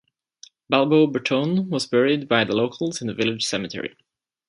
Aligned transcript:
Balbo 0.67 1.05
Bertone 1.05 1.69
was 1.69 1.85
buried 1.85 2.27
by 2.27 2.43
the 2.43 2.55
locals 2.55 3.01
in 3.01 3.07
the 3.07 3.13
village 3.13 3.45
cemetery. 3.45 3.95